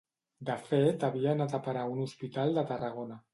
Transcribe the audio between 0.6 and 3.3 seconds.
fet havia anat a parar a un hospital de Tarragona